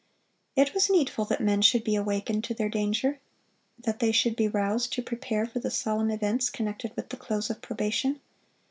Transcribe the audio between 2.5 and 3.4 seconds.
their danger;